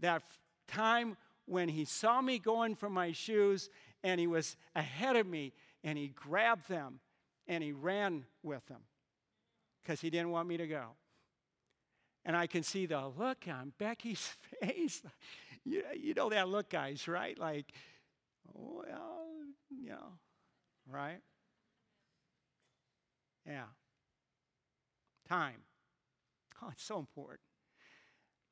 [0.00, 0.22] that
[0.66, 1.16] time
[1.50, 3.68] when he saw me going for my shoes
[4.04, 7.00] and he was ahead of me and he grabbed them
[7.48, 8.82] and he ran with them
[9.82, 10.84] because he didn't want me to go.
[12.24, 15.02] And I can see the look on Becky's face.
[15.64, 17.36] you, you know that look, guys, right?
[17.36, 17.72] Like,
[18.54, 19.26] well,
[19.70, 20.12] you know,
[20.88, 21.20] right?
[23.44, 23.64] Yeah.
[25.28, 25.62] Time.
[26.62, 27.40] Oh, it's so important.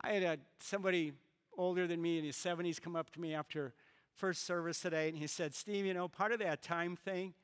[0.01, 1.13] I had a, somebody
[1.59, 3.75] older than me in his 70s come up to me after
[4.15, 7.35] first service today, and he said, Steve, you know, part of that time thing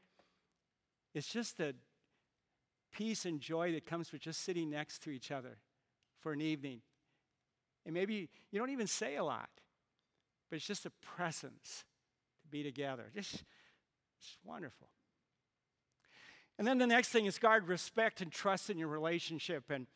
[1.13, 1.75] is just the
[2.93, 5.59] peace and joy that comes with just sitting next to each other
[6.21, 6.81] for an evening.
[7.85, 9.51] And maybe you don't even say a lot,
[10.49, 11.85] but it's just a presence
[12.43, 13.11] to be together.
[13.15, 13.45] Just,
[14.19, 14.89] it's wonderful.
[16.59, 19.71] And then the next thing is guard respect and trust in your relationship.
[19.71, 19.87] And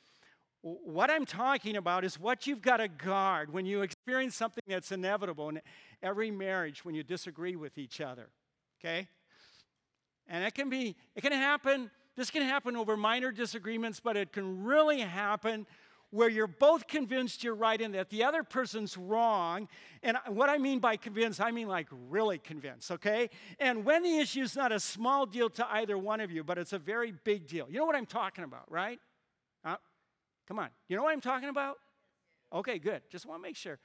[0.63, 4.91] what I'm talking about is what you've got to guard when you experience something that's
[4.91, 5.61] inevitable in
[6.03, 8.31] every marriage when you disagree with each other.
[8.81, 9.09] Okay?
[10.27, 14.33] And it can be, it can happen, this can happen over minor disagreements, but it
[14.33, 15.67] can really happen
[16.11, 19.69] where you're both convinced you're right and that the other person's wrong.
[20.03, 23.29] And what I mean by convinced, I mean like really convinced, okay?
[23.59, 26.57] And when the issue is not a small deal to either one of you, but
[26.57, 27.67] it's a very big deal.
[27.71, 28.99] You know what I'm talking about, right?
[30.49, 30.71] Come on.
[30.89, 31.77] You know what I'm talking about?
[32.53, 33.03] Okay, good.
[33.11, 33.79] Just want to make sure.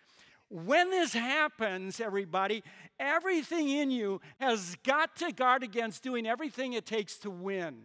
[0.49, 2.63] When this happens, everybody,
[2.99, 7.83] everything in you has got to guard against doing everything it takes to win.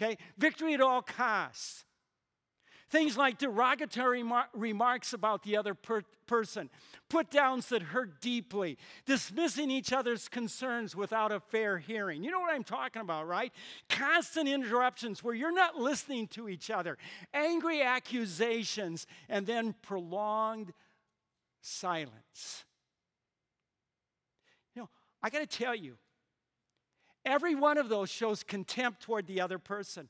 [0.00, 0.16] Okay?
[0.38, 1.84] Victory at all costs.
[2.94, 6.70] Things like derogatory mar- remarks about the other per- person,
[7.08, 12.22] put downs that hurt deeply, dismissing each other's concerns without a fair hearing.
[12.22, 13.52] You know what I'm talking about, right?
[13.88, 16.96] Constant interruptions where you're not listening to each other,
[17.34, 20.72] angry accusations, and then prolonged
[21.62, 22.64] silence.
[24.76, 24.88] You know,
[25.20, 25.96] I got to tell you,
[27.24, 30.08] every one of those shows contempt toward the other person.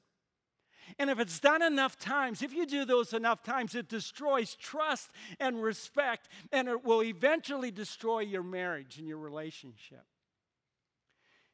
[0.98, 5.10] And if it's done enough times, if you do those enough times, it destroys trust
[5.40, 10.04] and respect, and it will eventually destroy your marriage and your relationship.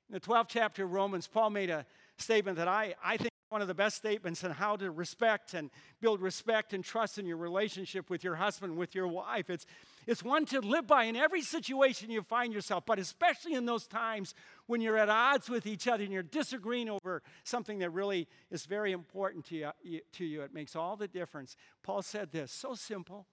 [0.08, 1.86] In the 12th chapter of Romans, Paul made a
[2.18, 5.70] statement that I, I think one of the best statements on how to respect and
[6.00, 9.50] build respect and trust in your relationship with your husband, with your wife.
[9.50, 9.66] It's,
[10.06, 13.88] it's one to live by in every situation you find yourself, but especially in those
[13.88, 14.34] times
[14.70, 18.66] when you're at odds with each other and you're disagreeing over something that really is
[18.66, 20.42] very important to you, to you.
[20.42, 21.56] It makes all the difference.
[21.83, 23.26] Paul said this so simple.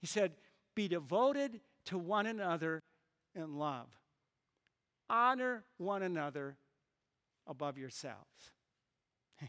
[0.00, 0.34] He said,
[0.76, 2.84] Be devoted to one another
[3.34, 3.88] in love,
[5.10, 6.56] honor one another
[7.44, 8.52] above yourselves.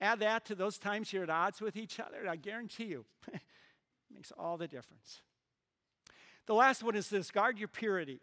[0.00, 3.04] Add that to those times you're at odds with each other, and I guarantee you,
[3.32, 3.40] it
[4.14, 5.22] makes all the difference.
[6.46, 8.20] The last one is this guard your purity.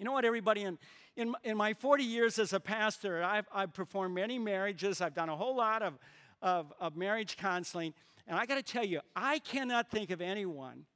[0.00, 0.62] You know what, everybody?
[0.62, 0.78] In,
[1.14, 5.28] in, in my 40 years as a pastor, I've, I've performed many marriages, I've done
[5.28, 5.98] a whole lot of,
[6.40, 7.92] of, of marriage counseling,
[8.26, 10.86] and I got to tell you, I cannot think of anyone,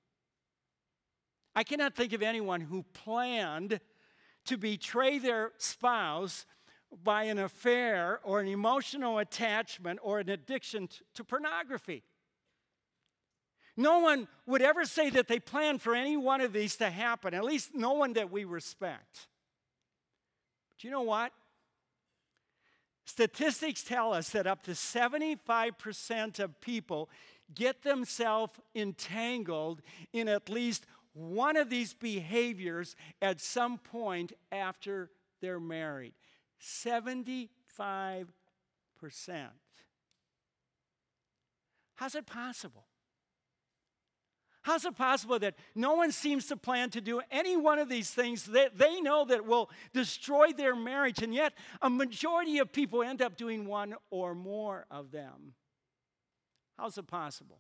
[1.55, 3.79] I cannot think of anyone who planned
[4.47, 6.47] to betray their spouse
[7.03, 12.05] by an affair or an emotional attachment or an addiction to pornography.
[13.77, 17.35] No one would ever say that they planned for any one of these to happen,
[17.35, 19.27] at least no one that we respect.
[20.77, 21.33] But you know what?
[23.05, 27.11] Statistics tell us that up to 75% of people
[27.55, 29.83] get themselves entangled
[30.13, 35.11] in at least one of these behaviors at some point after
[35.41, 36.15] they're married.
[36.61, 37.49] 75%.
[41.97, 42.87] How's it possible?
[44.65, 48.09] How's it possible that no one seems to plan to do any one of these
[48.09, 53.03] things that they know that will destroy their marriage, and yet a majority of people
[53.03, 55.53] end up doing one or more of them?
[56.79, 57.59] How's it possible?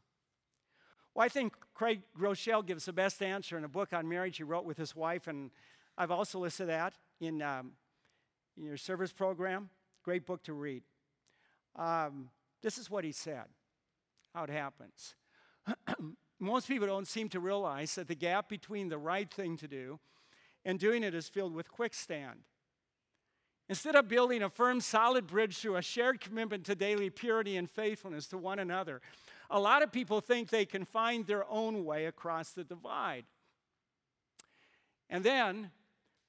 [1.15, 4.43] Well, I think Craig Groeschel gives the best answer in a book on marriage he
[4.43, 5.51] wrote with his wife, and
[5.99, 7.73] I've also listed that in um,
[8.57, 9.69] in your service program.
[10.05, 10.83] Great book to read.
[11.77, 12.31] Um,
[12.63, 13.45] this is what he said
[14.35, 15.15] how it happens.
[16.45, 19.99] Most people don't seem to realize that the gap between the right thing to do
[20.65, 22.41] and doing it is filled with quicksand.
[23.69, 27.71] Instead of building a firm, solid bridge through a shared commitment to daily purity and
[27.71, 29.01] faithfulness to one another,
[29.51, 33.25] a lot of people think they can find their own way across the divide.
[35.09, 35.71] And then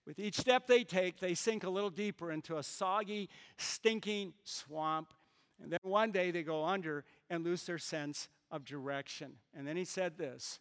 [0.06, 5.14] with each step they take, they sink a little deeper into a soggy, stinking swamp.
[5.62, 9.34] And then one day they go under and lose their sense of direction.
[9.56, 10.60] And then he said this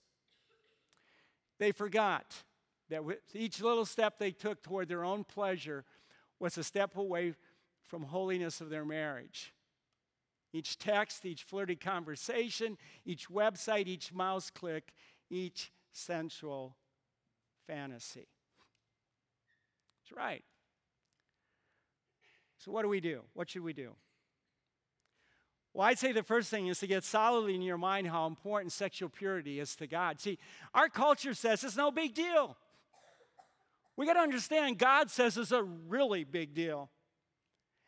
[1.59, 2.42] They forgot
[2.90, 5.85] that with each little step they took toward their own pleasure
[6.38, 7.35] was a step away
[7.83, 9.55] from holiness of their marriage.
[10.53, 14.92] Each text, each flirty conversation, each website, each mouse click,
[15.29, 16.77] each sensual
[17.66, 18.29] fantasy.
[20.03, 20.44] That's right.
[22.59, 23.23] So, what do we do?
[23.35, 23.94] What should we do?
[25.74, 28.72] Well, I'd say the first thing is to get solidly in your mind how important
[28.72, 30.20] sexual purity is to God.
[30.20, 30.38] See,
[30.72, 32.56] our culture says it's no big deal.
[33.96, 36.90] We got to understand God says it's a really big deal.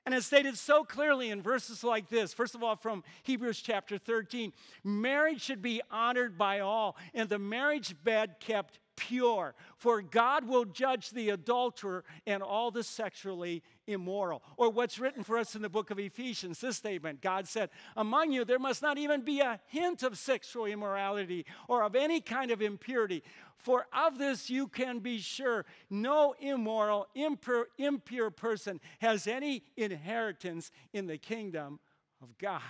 [0.05, 2.33] And it's stated so clearly in verses like this.
[2.33, 4.53] First of all, from Hebrews chapter 13
[4.85, 10.65] marriage should be honored by all, and the marriage bed kept pure, for God will
[10.65, 14.42] judge the adulterer and all the sexually immoral.
[14.57, 18.33] Or what's written for us in the book of Ephesians, this statement God said, Among
[18.33, 22.51] you there must not even be a hint of sexual immorality or of any kind
[22.51, 23.23] of impurity,
[23.59, 30.71] for of this you can be sure no immoral, impure, impure person has any inheritance
[30.92, 31.79] in the kingdom
[32.23, 32.63] of God.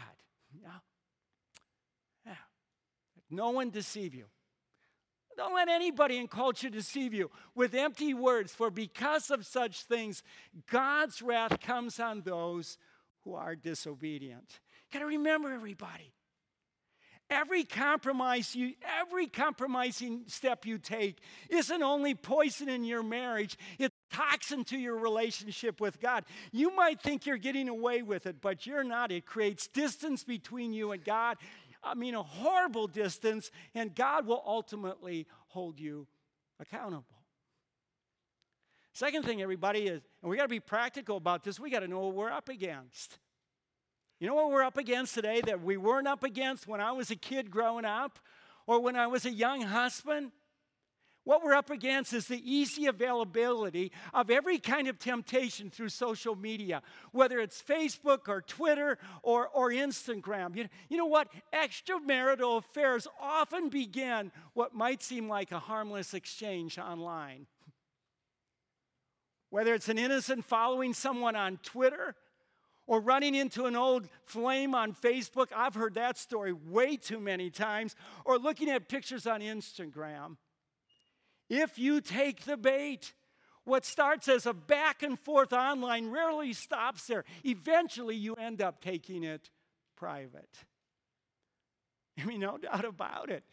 [0.63, 0.79] Yeah.
[3.31, 4.27] No one deceive you.
[5.37, 10.23] Don't let anybody in culture deceive you with empty words, for because of such things,
[10.71, 12.79] God's wrath comes on those
[13.25, 14.61] who are disobedient.
[14.91, 16.13] You got to remember, everybody.
[17.29, 21.19] Every compromise you, every compromising step you take
[21.49, 26.25] isn't only poison in your marriage, it's toxin to your relationship with God.
[26.53, 29.11] You might think you're getting away with it, but you're not.
[29.11, 31.39] It creates distance between you and God.
[31.83, 36.07] I mean, a horrible distance, and God will ultimately hold you
[36.61, 37.05] accountable.
[38.93, 41.89] Second thing, everybody, is, and we got to be practical about this, we got to
[41.89, 43.19] know what we're up against.
[44.19, 47.11] You know what we're up against today that we weren't up against when I was
[47.11, 48.19] a kid growing up
[48.67, 50.33] or when I was a young husband?
[51.27, 56.37] What we're up against is the easy availability of every kind of temptation through social
[56.37, 60.55] media, whether it's Facebook or Twitter or, or Instagram.
[60.55, 61.27] You, you know what?
[61.53, 67.49] Extramarital affairs often begin what might seem like a harmless exchange online.
[69.51, 72.15] Whether it's an innocent following someone on Twitter
[72.87, 77.51] or running into an old flame on Facebook, I've heard that story way too many
[77.51, 80.37] times, or looking at pictures on Instagram.
[81.49, 83.13] If you take the bait,
[83.65, 87.25] what starts as a back and forth online rarely stops there.
[87.45, 89.51] Eventually, you end up taking it
[89.97, 90.65] private.
[92.21, 93.45] I mean, no doubt about it,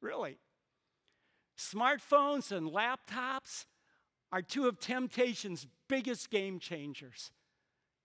[0.00, 0.38] really.
[1.56, 3.66] Smartphones and laptops
[4.32, 7.30] are two of temptation's biggest game changers.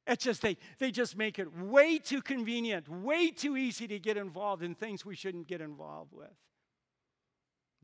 [0.06, 4.18] It's just they, they just make it way too convenient, way too easy to get
[4.18, 6.34] involved in things we shouldn't get involved with.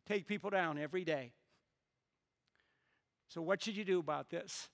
[0.05, 1.31] Take people down every day.
[3.29, 4.69] So, what should you do about this?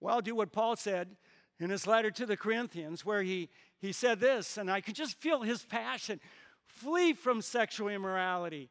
[0.00, 1.16] Well, do what Paul said
[1.60, 5.20] in his letter to the Corinthians, where he, he said this, and I could just
[5.20, 6.18] feel his passion
[6.66, 8.70] flee from sexual immorality.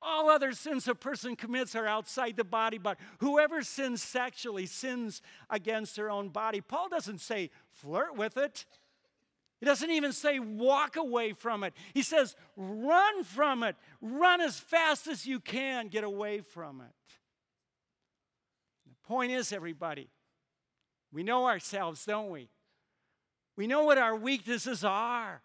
[0.00, 5.22] All other sins a person commits are outside the body, but whoever sins sexually sins
[5.48, 6.60] against their own body.
[6.60, 8.64] Paul doesn't say flirt with it.
[9.60, 11.74] He doesn't even say walk away from it.
[11.94, 13.76] He says run from it.
[14.00, 17.14] Run as fast as you can, get away from it.
[19.04, 20.08] Point is, everybody,
[21.12, 22.48] we know ourselves, don't we?
[23.56, 25.42] We know what our weaknesses are.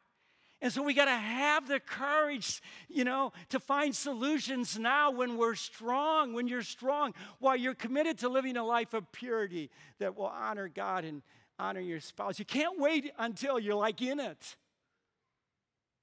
[0.59, 5.37] And so we got to have the courage, you know, to find solutions now when
[5.37, 10.15] we're strong, when you're strong, while you're committed to living a life of purity that
[10.15, 11.21] will honor God and
[11.59, 12.39] honor your spouse.
[12.39, 14.55] You can't wait until you're like in it.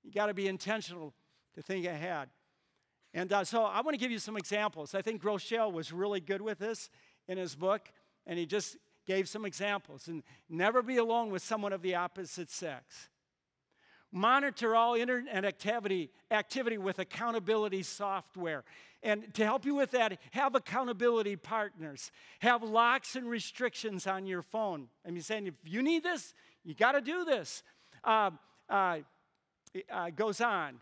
[0.05, 1.15] You got to be intentional
[1.55, 2.29] to think ahead.
[3.13, 4.95] And uh, so I want to give you some examples.
[4.95, 6.91] I think Groeschel was really good with this
[7.29, 7.89] in his book,
[8.27, 10.09] and he just gave some examples.
[10.09, 13.09] And never be alone with someone of the opposite sex.
[14.13, 18.63] Monitor all internet activity, activity with accountability software.
[19.03, 22.13] And to help you with that, have accountability partners.
[22.39, 24.87] Have locks and restrictions on your phone.
[25.07, 26.33] I mean, saying if you need this,
[26.65, 27.63] you got to do this.
[28.05, 28.31] Uh,
[28.71, 28.99] uh,
[29.93, 30.77] uh, goes on.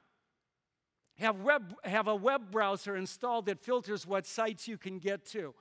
[1.19, 5.55] Have, web, have a web browser installed that filters what sites you can get to.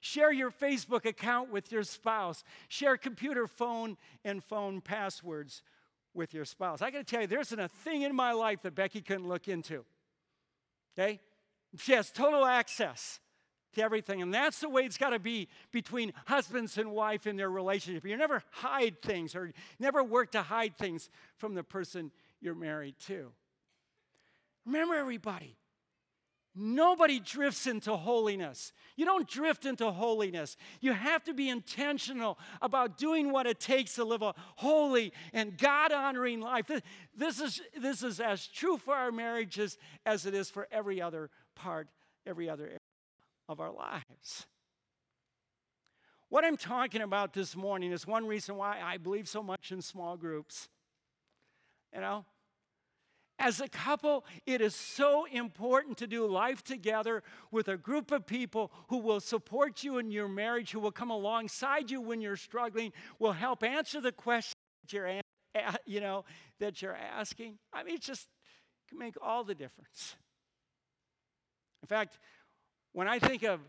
[0.00, 2.42] Share your Facebook account with your spouse.
[2.68, 5.62] Share computer, phone, and phone passwords
[6.14, 6.82] with your spouse.
[6.82, 9.28] I got to tell you, there isn't a thing in my life that Becky couldn't
[9.28, 9.84] look into.
[10.98, 11.20] Okay?
[11.78, 13.20] She has total access
[13.74, 14.22] to everything.
[14.22, 18.04] And that's the way it's got to be between husbands and wife in their relationship.
[18.04, 22.96] You never hide things or never work to hide things from the person you're married
[23.06, 23.30] to.
[24.66, 25.56] Remember, everybody,
[26.54, 28.72] Nobody drifts into holiness.
[28.96, 30.56] You don't drift into holiness.
[30.80, 35.56] You have to be intentional about doing what it takes to live a holy and
[35.56, 36.68] God honoring life.
[37.16, 41.30] This is, this is as true for our marriages as it is for every other
[41.54, 41.88] part,
[42.26, 42.78] every other area
[43.48, 44.46] of our lives.
[46.30, 49.82] What I'm talking about this morning is one reason why I believe so much in
[49.82, 50.68] small groups.
[51.94, 52.24] You know,
[53.40, 58.26] as a couple, it is so important to do life together with a group of
[58.26, 62.36] people who will support you in your marriage, who will come alongside you when you're
[62.36, 65.20] struggling, will help answer the questions that you're,
[65.86, 66.24] you know,
[66.58, 67.58] that you're asking.
[67.72, 68.28] I mean, it just
[68.88, 70.16] can make all the difference.
[71.82, 72.18] In fact,
[72.92, 73.60] when I think of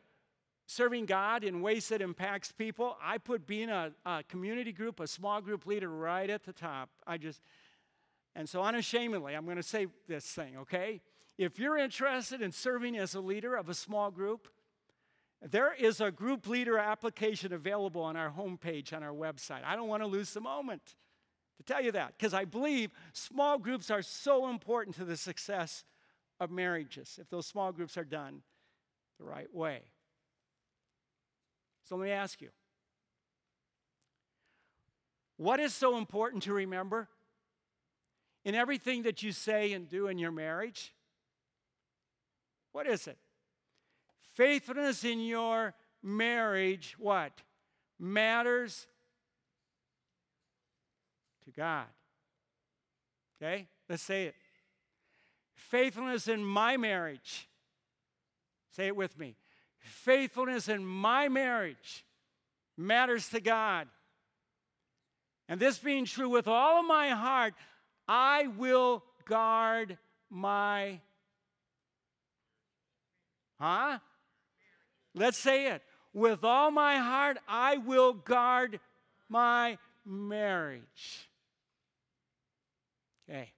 [0.67, 5.07] serving God in ways that impacts people, I put being a, a community group, a
[5.07, 6.89] small group leader right at the top.
[7.07, 7.41] I just
[8.35, 11.01] and so, unashamedly, I'm going to say this thing, okay?
[11.37, 14.47] If you're interested in serving as a leader of a small group,
[15.41, 19.63] there is a group leader application available on our homepage on our website.
[19.65, 20.95] I don't want to lose the moment
[21.57, 25.83] to tell you that because I believe small groups are so important to the success
[26.39, 28.43] of marriages if those small groups are done
[29.19, 29.81] the right way.
[31.83, 32.49] So let me ask you
[35.37, 37.09] what is so important to remember
[38.43, 40.93] in everything that you say and do in your marriage?
[42.71, 43.17] What is it?
[44.33, 47.33] Faithfulness in your marriage, what?
[47.99, 48.87] Matters
[51.45, 51.85] to God.
[53.41, 53.67] Okay?
[53.89, 54.35] Let's say it.
[55.55, 57.47] Faithfulness in my marriage.
[58.75, 59.35] Say it with me.
[59.79, 62.05] Faithfulness in my marriage
[62.77, 63.87] matters to God.
[65.49, 67.53] And this being true with all of my heart,
[68.13, 69.97] I will guard
[70.29, 70.99] my.
[73.57, 73.99] Huh?
[75.15, 75.81] Let's say it.
[76.13, 78.81] With all my heart, I will guard
[79.29, 81.29] my marriage.
[83.29, 83.53] Okay.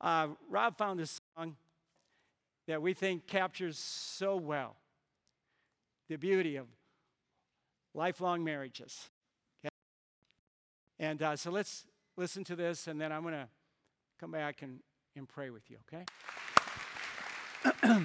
[0.00, 1.56] Uh, Rob found this song
[2.68, 4.76] that we think captures so well
[6.08, 6.66] the beauty of
[7.92, 9.10] lifelong marriages.
[9.62, 9.74] Okay?
[10.98, 11.84] And uh, so let's
[12.18, 13.48] listen to this, and then I'm going to
[14.18, 14.80] come back and,
[15.16, 16.04] and pray with you, okay?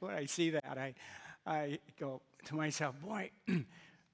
[0.00, 0.94] when I see that, I,
[1.46, 3.30] I go to myself, boy,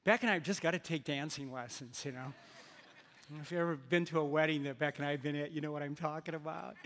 [0.04, 2.32] Beck and I have just got to take dancing lessons, you know?
[3.40, 5.60] If you've ever been to a wedding that Beck and I have been at, you
[5.60, 6.76] know what I'm talking about.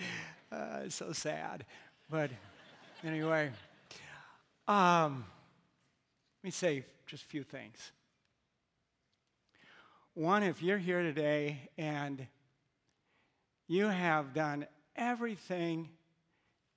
[0.53, 1.65] Uh, it's so sad.
[2.11, 2.31] But
[3.05, 3.51] anyway,
[4.67, 5.25] um,
[6.43, 7.93] let me say just a few things.
[10.15, 12.27] One, if you're here today and
[13.69, 15.89] you have done everything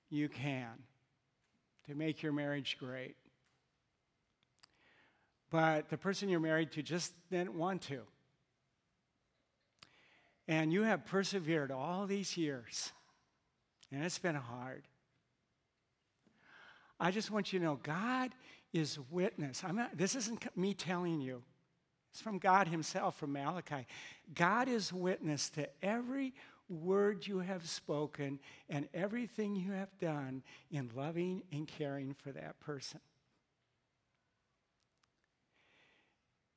[0.08, 0.70] you can
[1.88, 3.16] to make your marriage great,
[5.50, 8.02] but the person you're married to just didn't want to
[10.46, 12.92] and you have persevered all these years,
[13.90, 14.84] and it's been hard.
[17.00, 18.32] I just want you to know God
[18.72, 19.62] is witness.
[19.64, 21.42] I'm not, this isn't me telling you.
[22.14, 23.88] It's from God Himself, from Malachi.
[24.36, 26.32] God is witness to every
[26.68, 28.38] word you have spoken
[28.68, 33.00] and everything you have done in loving and caring for that person.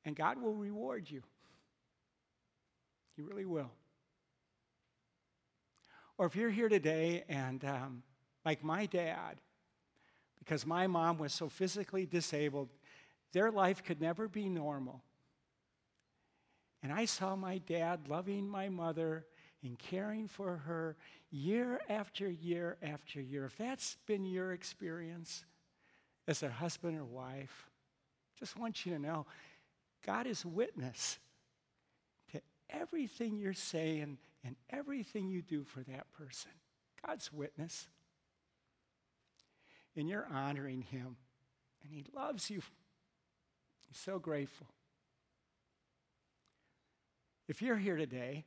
[0.05, 1.23] And God will reward you.
[3.15, 3.71] He really will.
[6.19, 8.03] Or if you're here today and, um,
[8.45, 9.41] like my dad,
[10.37, 12.69] because my mom was so physically disabled,
[13.33, 15.01] their life could never be normal.
[16.84, 19.25] And I saw my dad loving my mother
[19.63, 20.95] and caring for her
[21.32, 23.45] year after year after year.
[23.45, 25.43] If that's been your experience
[26.28, 27.69] as a husband or wife,
[28.39, 29.25] just want you to know
[30.05, 31.17] God is witness
[32.32, 36.51] to everything you're saying and everything you do for that person.
[37.05, 37.88] God's witness.
[39.95, 41.17] And you're honoring him.
[41.84, 42.61] And he loves you.
[43.88, 44.67] He's so grateful.
[47.47, 48.45] If you're here today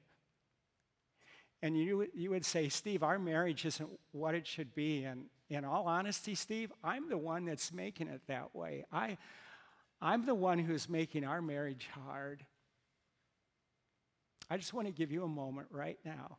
[1.62, 5.64] and you, you would say, Steve, our marriage isn't what it should be, and in
[5.64, 8.84] all honesty, Steve, I'm the one that's making it that way.
[8.92, 9.18] I,
[10.00, 12.44] I'm the one who's making our marriage hard.
[14.48, 16.38] I just want to give you a moment right now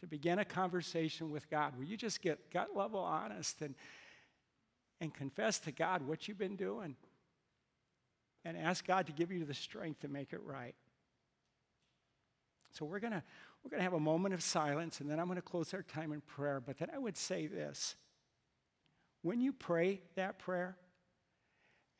[0.00, 3.74] to begin a conversation with God where you just get gut level honest and,
[5.00, 6.96] and confess to God what you've been doing
[8.44, 10.74] and ask God to give you the strength to make it right.
[12.70, 13.22] So we're going to
[13.62, 15.82] we're going to have a moment of silence and then I'm going to close our
[15.82, 17.96] time in prayer, but then I would say this.
[19.22, 20.76] When you pray that prayer,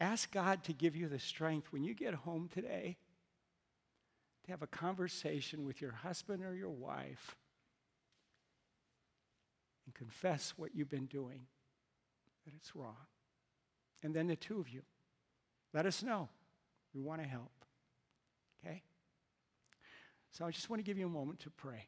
[0.01, 2.97] ask God to give you the strength when you get home today
[4.45, 7.37] to have a conversation with your husband or your wife
[9.85, 11.43] and confess what you've been doing,
[12.47, 12.97] that it's wrong.
[14.03, 14.83] And then the two of you,
[15.75, 16.29] let us know.
[16.95, 17.53] We want to help.
[18.65, 18.83] Okay?
[20.31, 21.87] So I just want to give you a moment to pray.